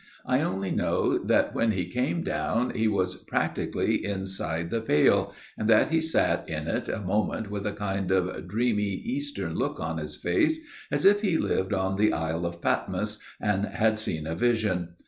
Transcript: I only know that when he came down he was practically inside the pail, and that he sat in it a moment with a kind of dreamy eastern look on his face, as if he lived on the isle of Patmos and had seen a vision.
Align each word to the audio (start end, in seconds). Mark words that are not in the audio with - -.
I 0.25 0.41
only 0.41 0.71
know 0.71 1.19
that 1.25 1.53
when 1.53 1.73
he 1.73 1.85
came 1.87 2.23
down 2.23 2.71
he 2.71 2.87
was 2.87 3.17
practically 3.17 4.03
inside 4.03 4.71
the 4.71 4.81
pail, 4.81 5.31
and 5.59 5.69
that 5.69 5.89
he 5.89 6.01
sat 6.01 6.49
in 6.49 6.67
it 6.67 6.89
a 6.89 6.97
moment 6.97 7.51
with 7.51 7.67
a 7.67 7.71
kind 7.73 8.09
of 8.09 8.47
dreamy 8.47 8.93
eastern 8.95 9.53
look 9.53 9.79
on 9.79 9.99
his 9.99 10.15
face, 10.15 10.57
as 10.89 11.05
if 11.05 11.21
he 11.21 11.37
lived 11.37 11.71
on 11.71 11.97
the 11.97 12.13
isle 12.13 12.47
of 12.47 12.63
Patmos 12.63 13.19
and 13.39 13.63
had 13.65 13.99
seen 13.99 14.25
a 14.25 14.33
vision. 14.33 14.95